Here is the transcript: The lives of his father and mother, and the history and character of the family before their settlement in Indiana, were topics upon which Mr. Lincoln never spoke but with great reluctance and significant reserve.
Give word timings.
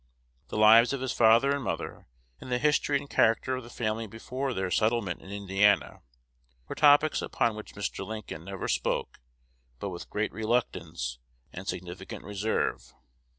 The 0.47 0.57
lives 0.57 0.93
of 0.93 1.01
his 1.01 1.11
father 1.11 1.51
and 1.53 1.63
mother, 1.63 2.07
and 2.39 2.51
the 2.51 2.57
history 2.57 2.97
and 2.97 3.07
character 3.07 3.55
of 3.55 3.63
the 3.63 3.69
family 3.69 4.07
before 4.07 4.51
their 4.51 4.71
settlement 4.71 5.21
in 5.21 5.29
Indiana, 5.29 6.01
were 6.67 6.73
topics 6.73 7.21
upon 7.21 7.55
which 7.55 7.75
Mr. 7.75 8.03
Lincoln 8.03 8.43
never 8.45 8.67
spoke 8.67 9.19
but 9.79 9.89
with 9.89 10.09
great 10.09 10.33
reluctance 10.33 11.19
and 11.53 11.67
significant 11.67 12.23
reserve. 12.23 12.95